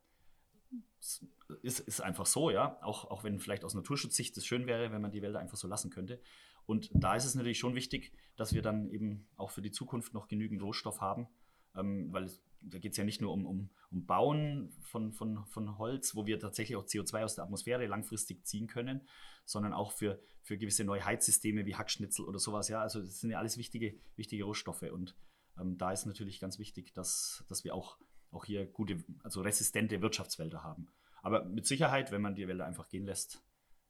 [1.00, 1.24] Es
[1.62, 2.78] ist, ist einfach so, ja.
[2.83, 5.68] Auch, auch wenn vielleicht aus Naturschutzsicht es schön wäre, wenn man die Wälder einfach so
[5.68, 6.20] lassen könnte.
[6.66, 10.12] Und da ist es natürlich schon wichtig, dass wir dann eben auch für die Zukunft
[10.12, 11.26] noch genügend Rohstoff haben,
[11.74, 15.44] ähm, weil es da geht es ja nicht nur um, um, um Bauen von, von,
[15.46, 19.03] von Holz, wo wir tatsächlich auch CO2 aus der Atmosphäre langfristig ziehen können,
[19.44, 22.68] sondern auch für, für gewisse neue Heizsysteme wie Hackschnitzel oder sowas.
[22.68, 24.83] Ja, also das sind ja alles wichtige, wichtige Rohstoffe.
[24.83, 25.16] Und
[25.59, 27.98] ähm, da ist natürlich ganz wichtig, dass, dass wir auch,
[28.31, 30.88] auch hier gute, also resistente Wirtschaftswälder haben.
[31.22, 33.42] Aber mit Sicherheit, wenn man die Wälder einfach gehen lässt,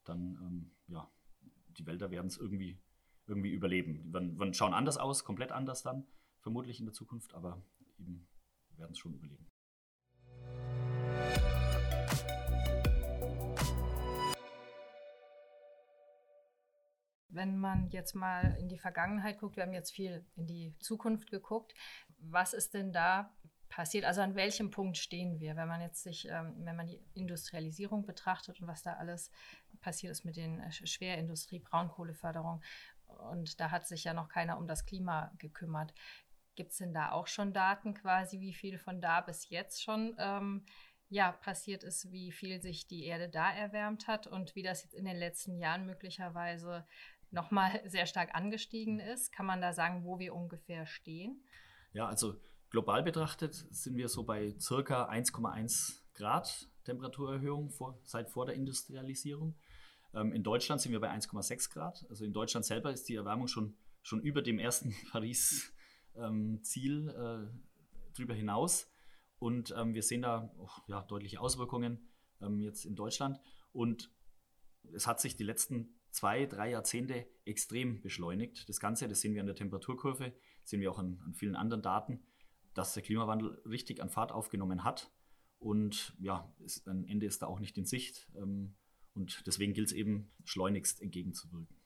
[0.04, 1.10] dann, ähm, ja,
[1.78, 2.78] die Wälder werden es irgendwie,
[3.26, 4.02] irgendwie überleben.
[4.02, 6.06] Die werden, werden schauen anders aus, komplett anders dann,
[6.40, 7.62] vermutlich in der Zukunft, aber
[7.98, 8.26] eben
[8.78, 9.46] werden es schon überlegen.
[17.28, 21.30] Wenn man jetzt mal in die Vergangenheit guckt, wir haben jetzt viel in die Zukunft
[21.30, 21.74] geguckt,
[22.18, 23.34] was ist denn da
[23.70, 24.04] passiert?
[24.04, 28.04] Also an welchem Punkt stehen wir, wenn man jetzt sich, ähm, wenn man die Industrialisierung
[28.04, 29.30] betrachtet und was da alles
[29.80, 32.60] passiert ist mit den äh, Schwerindustrie, Braunkohleförderung
[33.30, 35.94] und da hat sich ja noch keiner um das Klima gekümmert.
[36.54, 40.14] Gibt es denn da auch schon Daten quasi, wie viel von da bis jetzt schon
[40.18, 40.64] ähm,
[41.08, 44.94] ja, passiert ist, wie viel sich die Erde da erwärmt hat und wie das jetzt
[44.94, 46.86] in den letzten Jahren möglicherweise
[47.30, 49.32] nochmal sehr stark angestiegen ist?
[49.32, 51.42] Kann man da sagen, wo wir ungefähr stehen?
[51.92, 58.46] Ja, also global betrachtet sind wir so bei circa 1,1 Grad Temperaturerhöhung vor, seit vor
[58.46, 59.54] der Industrialisierung.
[60.14, 62.04] Ähm, in Deutschland sind wir bei 1,6 Grad.
[62.08, 65.81] Also in Deutschland selber ist die Erwärmung schon, schon über dem ersten Paris-Ziel
[66.16, 67.46] ähm, äh,
[68.14, 68.90] drüber hinaus.
[69.38, 72.08] Und ähm, wir sehen da oh, ja, deutliche Auswirkungen
[72.40, 73.40] ähm, jetzt in Deutschland.
[73.72, 74.10] Und
[74.92, 78.68] es hat sich die letzten zwei, drei Jahrzehnte extrem beschleunigt.
[78.68, 81.82] Das Ganze, das sehen wir an der Temperaturkurve, sehen wir auch an, an vielen anderen
[81.82, 82.22] Daten,
[82.74, 85.10] dass der Klimawandel richtig an Fahrt aufgenommen hat.
[85.58, 88.28] Und ja, ist, ein Ende ist da auch nicht in Sicht.
[88.36, 88.74] Ähm,
[89.14, 91.81] und deswegen gilt es eben, schleunigst entgegenzuwirken.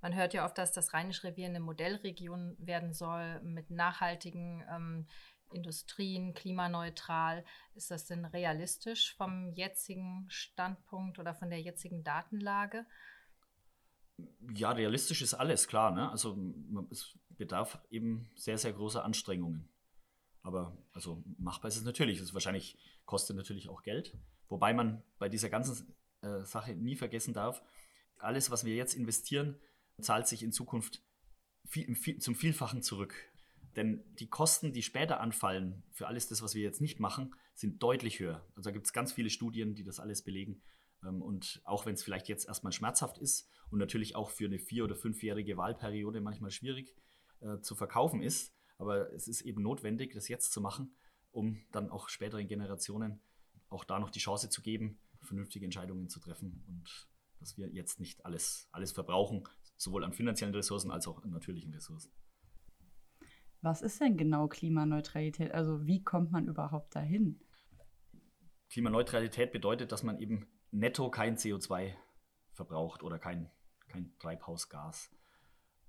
[0.00, 5.06] Man hört ja oft, dass das Rheinische Revier eine Modellregion werden soll mit nachhaltigen ähm,
[5.52, 7.44] Industrien, klimaneutral.
[7.74, 12.84] Ist das denn realistisch vom jetzigen Standpunkt oder von der jetzigen Datenlage?
[14.54, 15.90] Ja, realistisch ist alles, klar.
[15.90, 16.10] Ne?
[16.10, 16.38] Also
[16.90, 19.68] es bedarf eben sehr, sehr großer Anstrengungen.
[20.42, 22.20] Aber also machbar ist es natürlich.
[22.20, 24.16] Es wahrscheinlich kostet natürlich auch Geld.
[24.48, 27.62] Wobei man bei dieser ganzen äh, Sache nie vergessen darf,
[28.18, 29.60] alles, was wir jetzt investieren,
[30.00, 31.02] zahlt sich in Zukunft
[31.66, 33.14] viel, viel, zum Vielfachen zurück.
[33.76, 37.82] Denn die Kosten, die später anfallen für alles das, was wir jetzt nicht machen, sind
[37.82, 38.46] deutlich höher.
[38.54, 40.62] Also da gibt es ganz viele Studien, die das alles belegen.
[41.04, 44.58] Ähm, und auch wenn es vielleicht jetzt erstmal schmerzhaft ist und natürlich auch für eine
[44.58, 46.94] vier- oder fünfjährige Wahlperiode manchmal schwierig
[47.40, 50.94] äh, zu verkaufen ist, aber es ist eben notwendig, das jetzt zu machen,
[51.30, 53.20] um dann auch späteren Generationen
[53.68, 57.08] auch da noch die Chance zu geben, vernünftige Entscheidungen zu treffen und
[57.40, 59.44] dass wir jetzt nicht alles, alles verbrauchen,
[59.76, 62.12] sowohl an finanziellen Ressourcen als auch an natürlichen Ressourcen.
[63.62, 65.52] Was ist denn genau Klimaneutralität?
[65.52, 67.40] Also wie kommt man überhaupt dahin?
[68.70, 71.94] Klimaneutralität bedeutet, dass man eben netto kein CO2
[72.52, 73.50] verbraucht oder kein,
[73.88, 75.10] kein Treibhausgas.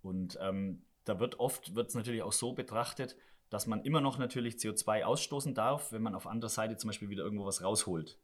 [0.02, 3.16] Und ähm, da wird oft, wird es natürlich auch so betrachtet,
[3.50, 7.10] dass man immer noch natürlich CO2 ausstoßen darf, wenn man auf anderer Seite zum Beispiel
[7.10, 8.20] wieder irgendwo was rausholt,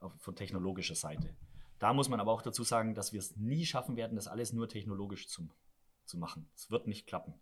[0.00, 1.36] auf, von technologischer Seite.
[1.78, 4.52] Da muss man aber auch dazu sagen, dass wir es nie schaffen werden, das alles
[4.52, 5.48] nur technologisch zu,
[6.04, 6.48] zu machen.
[6.54, 7.34] Es wird nicht klappen.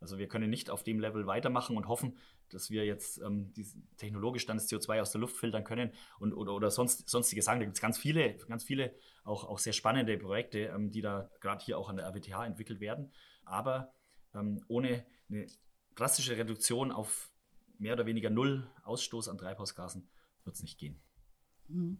[0.00, 2.18] Also wir können nicht auf dem Level weitermachen und hoffen,
[2.50, 3.52] dass wir jetzt ähm,
[3.96, 7.60] technologisch dann das CO2 aus der Luft filtern können und, oder, oder sonst, sonstige Sachen.
[7.60, 11.30] Da gibt es ganz viele, ganz viele auch, auch sehr spannende Projekte, ähm, die da
[11.40, 13.12] gerade hier auch an der RWTH entwickelt werden.
[13.44, 13.94] Aber
[14.34, 15.46] ähm, ohne eine
[15.94, 17.30] drastische Reduktion auf
[17.78, 20.08] mehr oder weniger null Ausstoß an Treibhausgasen
[20.44, 21.00] wird es nicht gehen.
[21.68, 21.98] Mhm.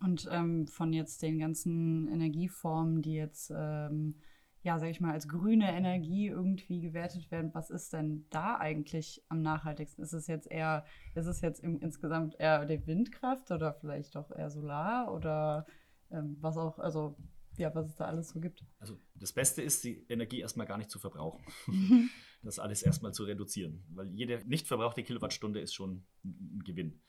[0.00, 4.16] Und ähm, von jetzt den ganzen Energieformen, die jetzt ähm,
[4.64, 7.52] ja, sag ich mal, als grüne Energie irgendwie gewertet werden.
[7.52, 10.02] Was ist denn da eigentlich am nachhaltigsten?
[10.02, 14.30] Ist es jetzt eher, ist es jetzt im, insgesamt eher die Windkraft oder vielleicht doch
[14.30, 15.66] eher Solar oder
[16.10, 17.14] ähm, was auch, also
[17.58, 18.64] ja, was es da alles so gibt?
[18.78, 21.44] Also das Beste ist, die Energie erstmal gar nicht zu verbrauchen.
[22.42, 27.02] das alles erstmal zu reduzieren, weil jede nicht verbrauchte Kilowattstunde ist schon ein Gewinn.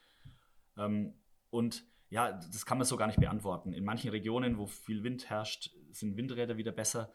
[0.77, 1.13] Ähm,
[1.51, 3.73] und ja, das kann man so gar nicht beantworten.
[3.73, 7.11] In manchen Regionen, wo viel Wind herrscht, sind Windräder wieder besser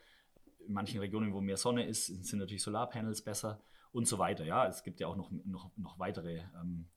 [0.67, 4.45] in manchen Regionen, wo mehr Sonne ist, sind natürlich Solarpanels besser und so weiter.
[4.45, 6.89] Ja, es gibt ja auch noch, noch, noch weitere ähm,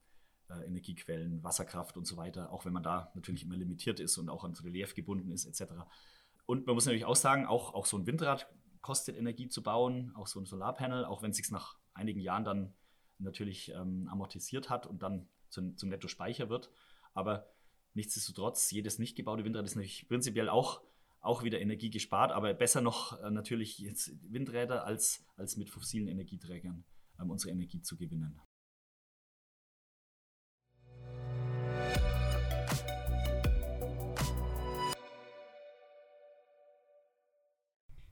[0.48, 4.28] äh, Energiequellen, Wasserkraft und so weiter, auch wenn man da natürlich immer limitiert ist und
[4.28, 5.72] auch ans Relief gebunden ist, etc.
[6.46, 8.48] Und man muss natürlich auch sagen, auch, auch so ein Windrad
[8.80, 12.44] kostet Energie zu bauen, auch so ein Solarpanel, auch wenn es sich nach einigen Jahren
[12.44, 12.74] dann
[13.18, 16.70] natürlich ähm, amortisiert hat und dann zum, zum Netto-Speicher wird.
[17.14, 17.48] Aber
[17.94, 20.82] nichtsdestotrotz, jedes nicht gebaute Windrad ist natürlich prinzipiell auch
[21.24, 26.06] auch wieder Energie gespart, aber besser noch äh, natürlich jetzt Windräder als, als mit fossilen
[26.06, 26.84] Energieträgern
[27.18, 28.38] ähm, unsere Energie zu gewinnen.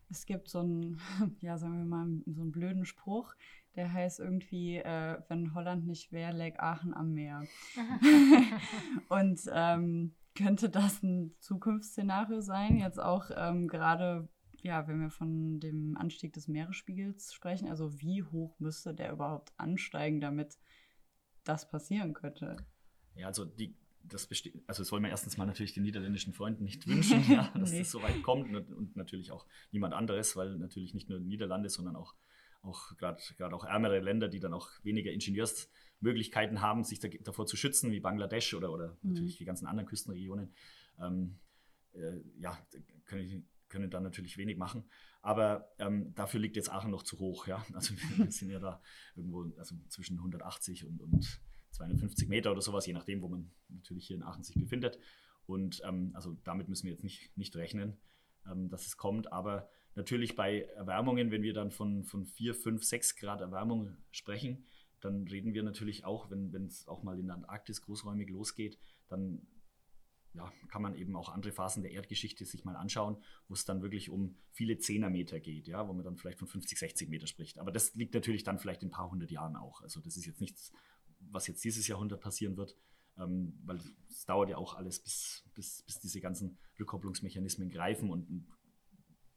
[0.08, 1.00] Es gibt so einen,
[1.40, 3.34] ja, sagen wir mal, so einen blöden Spruch,
[3.76, 7.44] der heißt irgendwie, äh, wenn Holland nicht wäre, lag Aachen am Meer.
[9.08, 12.78] Und ähm, könnte das ein Zukunftsszenario sein?
[12.78, 14.28] Jetzt auch ähm, gerade,
[14.62, 19.52] ja, wenn wir von dem Anstieg des Meeresspiegels sprechen, also wie hoch müsste der überhaupt
[19.56, 20.58] ansteigen, damit
[21.44, 22.56] das passieren könnte?
[23.14, 26.64] Ja, also die, das besteht, also das wollen wir erstens mal natürlich den niederländischen Freunden
[26.64, 27.80] nicht wünschen, ja, dass nee.
[27.80, 31.68] das so weit kommt und, und, natürlich auch niemand anderes, weil natürlich nicht nur Niederlande,
[31.68, 32.14] sondern auch,
[32.62, 33.20] auch gerade
[33.54, 35.68] auch ärmere Länder, die dann auch weniger Ingenieurs
[36.00, 39.12] Möglichkeiten haben, sich da, davor zu schützen, wie Bangladesch oder, oder mhm.
[39.12, 40.52] natürlich die ganzen anderen Küstenregionen,
[41.00, 41.38] ähm,
[41.94, 42.58] äh, ja,
[43.04, 44.84] können, können da natürlich wenig machen.
[45.22, 47.46] Aber ähm, dafür liegt jetzt Aachen noch zu hoch.
[47.46, 47.64] Ja?
[47.72, 48.82] Also wir sind ja da
[49.14, 54.06] irgendwo also zwischen 180 und, und 250 Meter oder sowas, je nachdem, wo man natürlich
[54.06, 54.98] hier in Aachen sich befindet.
[55.46, 57.96] Und ähm, also damit müssen wir jetzt nicht, nicht rechnen,
[58.50, 59.32] ähm, dass es kommt.
[59.32, 64.64] Aber natürlich bei Erwärmungen, wenn wir dann von, von 4, 5, 6 Grad Erwärmung sprechen,
[65.00, 68.78] dann reden wir natürlich auch, wenn es auch mal in der Antarktis großräumig losgeht,
[69.08, 69.46] dann
[70.34, 73.82] ja, kann man eben auch andere Phasen der Erdgeschichte sich mal anschauen, wo es dann
[73.82, 77.58] wirklich um viele Zehnermeter geht, ja, wo man dann vielleicht von 50, 60 Meter spricht.
[77.58, 79.82] Aber das liegt natürlich dann vielleicht in ein paar hundert Jahren auch.
[79.82, 80.72] Also das ist jetzt nichts,
[81.20, 82.76] was jetzt dieses Jahrhundert passieren wird,
[83.18, 83.78] ähm, weil
[84.08, 88.46] es dauert ja auch alles, bis, bis, bis diese ganzen Rückkopplungsmechanismen greifen und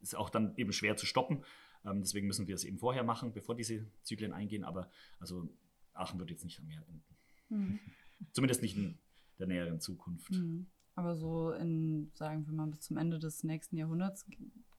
[0.06, 1.44] ist auch dann eben schwer zu stoppen.
[1.84, 4.64] Ähm, deswegen müssen wir es eben vorher machen, bevor diese Zyklen eingehen.
[4.64, 5.48] Aber also
[5.94, 7.04] Aachen wird jetzt nicht am Meer enden.
[7.48, 7.80] Mhm.
[8.32, 8.98] Zumindest nicht in
[9.38, 10.32] der näheren Zukunft.
[10.32, 10.66] Mhm.
[10.94, 14.26] Aber so in, sagen wir mal, bis zum Ende des nächsten Jahrhunderts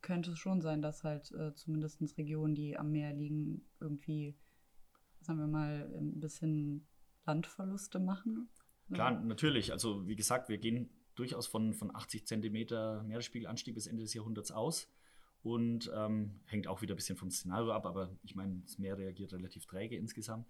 [0.01, 4.35] könnte es schon sein, dass halt äh, zumindest Regionen, die am Meer liegen, irgendwie,
[5.21, 6.87] sagen wir mal, ein bisschen
[7.25, 8.49] Landverluste machen.
[8.91, 9.19] Klar, ja.
[9.19, 9.71] natürlich.
[9.71, 14.51] Also wie gesagt, wir gehen durchaus von, von 80 Zentimeter Meeresspiegelanstieg bis Ende des Jahrhunderts
[14.51, 14.87] aus
[15.47, 18.97] und ähm, hängt auch wieder ein bisschen vom Szenario ab, aber ich meine, das Meer
[18.97, 20.45] reagiert relativ träge insgesamt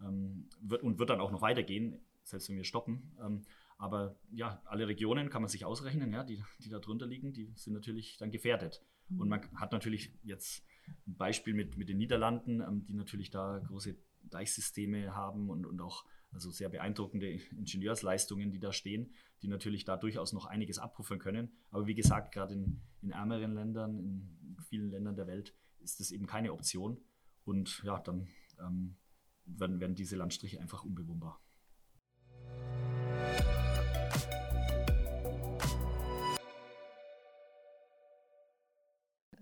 [0.00, 3.12] ähm, wird, und wird dann auch noch weitergehen, selbst wenn wir stoppen.
[3.20, 3.42] Ähm,
[3.76, 7.52] aber ja, alle Regionen kann man sich ausrechnen, ja, die, die da drunter liegen, die
[7.56, 8.82] sind natürlich dann gefährdet.
[9.08, 9.20] Mhm.
[9.20, 10.64] Und man hat natürlich jetzt
[11.06, 13.96] ein Beispiel mit, mit den Niederlanden, ähm, die natürlich da große
[14.28, 19.96] Deichsysteme haben und, und auch also sehr beeindruckende Ingenieursleistungen, die da stehen, die natürlich da
[19.96, 21.52] durchaus noch einiges abpuffern können.
[21.70, 26.10] Aber wie gesagt, gerade in, in ärmeren Ländern, in vielen Ländern der Welt, ist das
[26.10, 27.00] eben keine Option.
[27.44, 28.28] Und ja, dann
[28.60, 28.96] ähm,
[29.46, 31.40] werden, werden diese Landstriche einfach unbewohnbar.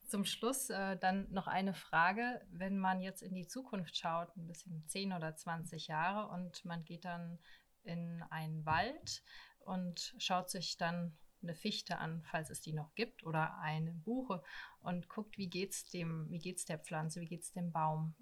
[0.09, 2.40] Zum Schluss äh, dann noch eine Frage.
[2.51, 6.85] Wenn man jetzt in die Zukunft schaut, ein bisschen 10 oder 20 Jahre, und man
[6.85, 7.38] geht dann
[7.83, 9.23] in einen Wald
[9.61, 14.42] und schaut sich dann eine Fichte an, falls es die noch gibt, oder eine Buche
[14.81, 18.14] und guckt, wie geht's dem, wie geht's der Pflanze, wie geht's dem Baum.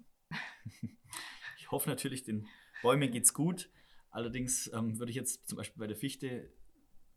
[1.57, 2.47] Ich hoffe natürlich, den
[2.83, 3.71] Bäumen geht's gut.
[4.11, 6.53] Allerdings ähm, würde ich jetzt zum Beispiel bei der Fichte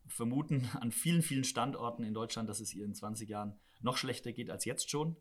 [0.08, 4.32] vermuten an vielen, vielen Standorten in Deutschland, dass es ihr in 20 Jahren noch schlechter
[4.32, 5.16] geht als jetzt schon.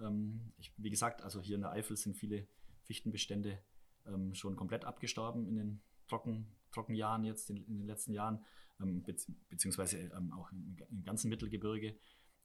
[0.00, 2.46] Ähm, ich, wie gesagt, also hier in der Eifel sind viele
[2.82, 3.62] Fichtenbestände
[4.06, 8.44] ähm, schon komplett abgestorben in den Trocken, Trockenjahren jetzt, in, in den letzten Jahren,
[8.80, 9.14] ähm, be
[9.48, 11.96] beziehungsweise ähm, auch im, im, ganzen Mittelgebirge.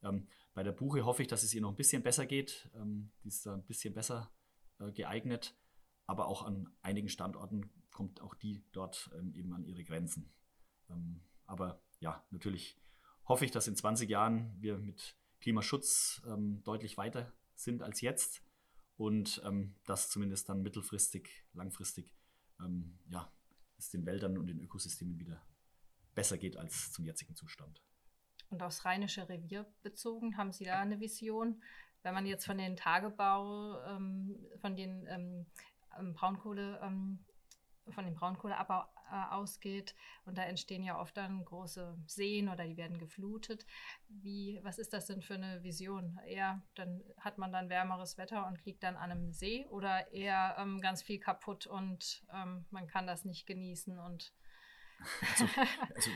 [0.03, 2.69] Ähm, bei der Buche hoffe ich, dass es ihr noch ein bisschen besser geht.
[2.75, 4.31] Ähm, die ist da ein bisschen besser
[4.79, 5.55] äh, geeignet,
[6.05, 10.29] aber auch an einigen Standorten kommt auch die dort eben an ihre Grenzen.
[11.45, 12.77] aber ja, natürlich
[13.25, 18.43] hoffe ich, dass in 20 Jahren wir mit Klimaschutz ähm, deutlich weiter sind als jetzt
[18.97, 22.09] und ähm, dass zumindest dann mittelfristig, langfristig
[22.59, 23.31] ähm, ja,
[23.77, 25.41] es den Wäldern und den Ökosystemen wieder
[26.13, 27.81] besser geht als zum jetzigen Zustand.
[28.49, 31.61] Und aufs Rheinische Revier bezogen, haben Sie da eine Vision?
[32.03, 35.45] Wenn man jetzt von den Tagebau, ähm, von den ähm,
[35.99, 36.79] ähm, Braunkohle,
[37.91, 39.95] von dem Braunkohleabbau äh, ausgeht.
[40.25, 43.65] Und da entstehen ja oft dann große Seen oder die werden geflutet.
[44.07, 46.19] Wie, was ist das denn für eine Vision?
[46.25, 50.55] Eher, dann hat man dann wärmeres Wetter und liegt dann an einem See oder eher
[50.57, 54.33] ähm, ganz viel kaputt und ähm, man kann das nicht genießen und
[55.21, 55.45] also,
[55.95, 56.11] also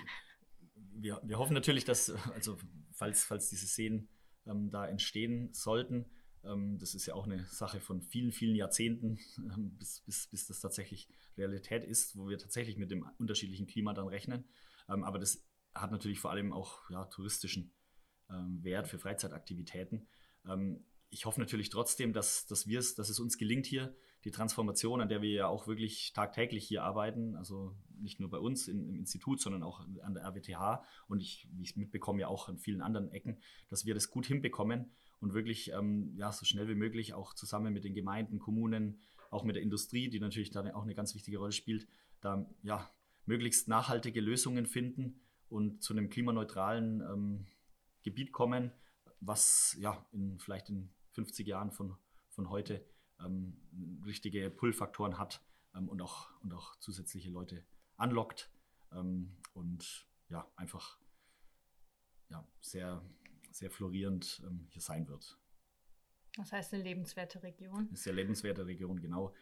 [0.75, 2.57] wir, wir hoffen natürlich, dass, also
[2.93, 4.09] falls, falls diese Seen
[4.47, 6.09] ähm, da entstehen sollten,
[6.41, 10.59] das ist ja auch eine Sache von vielen, vielen Jahrzehnten, ähm, bis, bis, bis das
[10.61, 14.45] tatsächlich Realität ist, wo wir tatsächlich mit dem unterschiedlichen Klima dann rechnen.
[14.87, 17.73] Ähm, aber das hat natürlich vor allem auch ja, touristischen
[18.61, 20.07] Wert für Freizeitaktivitäten.
[21.09, 25.21] ich hoffe natürlich trotzdem, dass, dass, dass es uns gelingt hier, die Transformation, an der
[25.21, 29.39] wir ja auch wirklich tagtäglich hier arbeiten, also nicht nur bei uns im, im Institut,
[29.41, 33.09] sondern auch an der RWTH und ich, wie ich mitbekomme, ja auch an vielen anderen
[33.09, 37.33] Ecken, dass wir das gut hinbekommen und wirklich ähm, ja, so schnell wie möglich auch
[37.33, 38.99] zusammen mit den Gemeinden, Kommunen,
[39.31, 41.87] auch mit der Industrie, die natürlich da auch eine ganz wichtige Rolle spielt,
[42.21, 42.89] da ja,
[43.25, 47.45] möglichst nachhaltige Lösungen finden und zu einem klimaneutralen ähm,
[48.03, 48.71] Gebiet kommen,
[49.19, 51.95] was ja in, vielleicht in 50 Jahren von,
[52.29, 52.85] von heute
[53.19, 53.57] ähm,
[54.05, 55.41] richtige Pull-Faktoren hat
[55.75, 57.63] ähm, und, auch, und auch zusätzliche Leute
[57.97, 58.49] anlockt
[58.93, 60.97] ähm, und ja, einfach
[62.29, 63.01] ja, sehr
[63.59, 65.37] sehr florierend ähm, hier sein wird.
[66.35, 67.87] Das heißt eine lebenswerte Region.
[67.87, 69.33] Eine sehr lebenswerte Region, genau.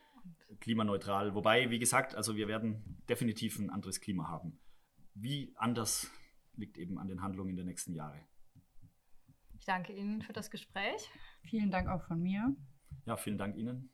[0.49, 1.35] Und Klimaneutral.
[1.35, 4.59] Wobei, wie gesagt, also wir werden definitiv ein anderes Klima haben.
[5.13, 6.11] Wie anders
[6.55, 8.19] liegt eben an den Handlungen der nächsten Jahre.
[9.59, 11.09] Ich danke Ihnen für das Gespräch.
[11.43, 12.55] Vielen Dank auch von mir.
[13.05, 13.91] Ja, vielen Dank Ihnen.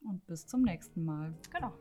[0.00, 1.34] Und bis zum nächsten Mal.
[1.52, 1.74] Genau.